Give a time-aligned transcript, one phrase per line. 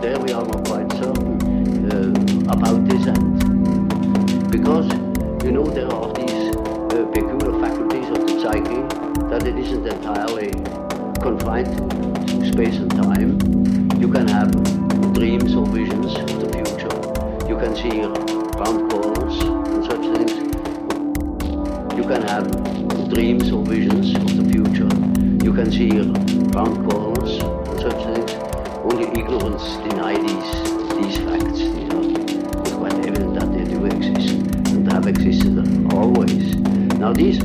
[0.00, 1.34] we are not quite certain
[1.90, 4.50] uh, about this end.
[4.50, 4.86] Because,
[5.42, 8.82] you know, there are these uh, peculiar faculties of the psyche
[9.28, 10.50] that it isn't entirely
[11.20, 11.76] confined
[12.28, 13.40] to space and time.
[14.00, 14.52] You can have
[15.14, 17.48] dreams or visions of the future.
[17.48, 18.00] You can see
[18.56, 20.32] round corners and such things.
[21.96, 22.46] You can have
[23.12, 24.88] dreams or visions of the future.
[25.44, 25.90] You can see
[26.54, 27.17] round corners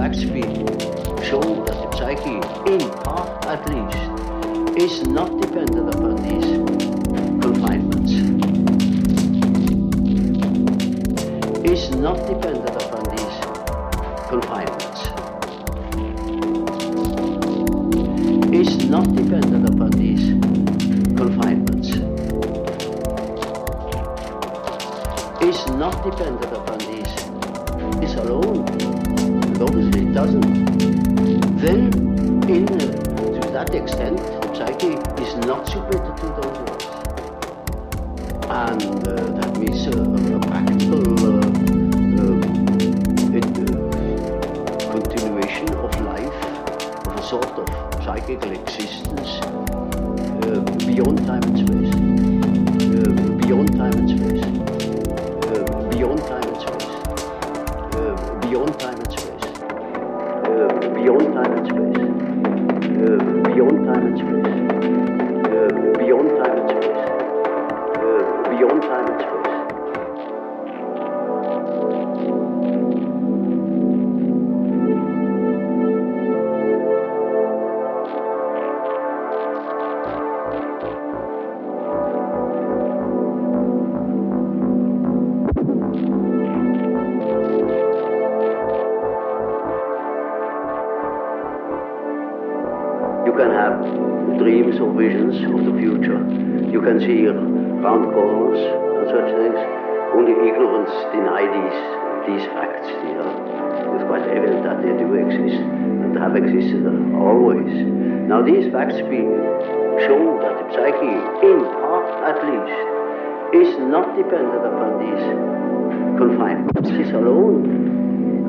[0.00, 0.06] Be
[1.22, 2.36] show that the psyche,
[2.72, 3.98] in part at least,
[4.80, 6.48] is not dependent upon these
[7.44, 8.12] confinements.
[11.68, 13.36] Is not dependent upon these
[14.30, 15.00] confinements.
[18.54, 20.24] Is not dependent upon these
[21.14, 21.88] confinements.
[25.44, 27.12] Is not dependent upon these.
[28.02, 28.49] Is alone.
[30.20, 31.56] Doesn't.
[31.64, 31.80] Then,
[32.46, 34.18] in uh, to that extent,
[34.54, 34.92] psyche
[35.24, 36.84] is not submitted to those laws.
[38.44, 39.79] And uh, that means
[60.60, 62.00] Uh, beyond time and space.
[63.00, 64.52] Uh, beyond time and space.
[65.48, 67.02] Uh, beyond time and space.
[67.96, 68.20] Uh,
[68.52, 69.29] beyond time and space.
[93.30, 93.78] You can have
[94.42, 96.18] dreams or visions of the future.
[96.66, 99.54] You can see round corners and such things.
[100.18, 101.78] Only ignorance deny these
[102.26, 102.90] these facts.
[102.90, 106.82] It's quite evident that they do exist and have existed
[107.22, 107.70] always.
[108.26, 109.22] Now these facts be
[110.10, 111.14] show that the psyche,
[111.46, 112.82] in part at least,
[113.62, 115.22] is not dependent upon these
[116.18, 116.82] confinements.
[116.82, 117.62] It is alone,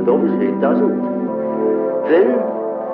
[0.00, 0.96] and obviously it doesn't.
[2.08, 2.32] Then,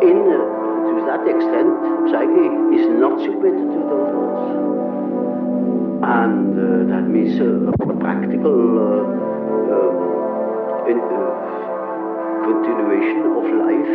[0.02, 0.65] in
[1.06, 1.70] that extent,
[2.10, 4.42] psyche is not submitted to those laws.
[6.02, 9.06] And uh, that means uh, a practical uh,
[9.70, 11.30] uh, in, uh,
[12.44, 13.94] continuation of life,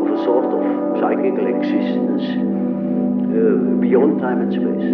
[0.00, 0.62] of a sort of
[1.00, 2.24] psychical existence
[3.80, 4.88] beyond time and space.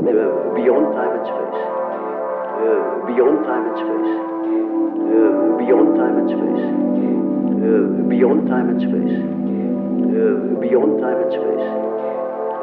[0.00, 1.60] Beyond time and space.
[3.10, 4.10] Beyond time and space.
[5.60, 6.62] Beyond time and space.
[8.08, 9.39] Beyond time and space.
[10.10, 11.66] Uh, beyond time and space.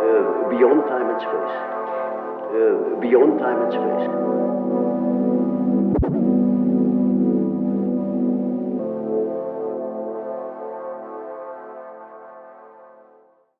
[0.03, 1.55] Uh, beyond time and space.
[2.51, 4.46] Uh, beyond time and space.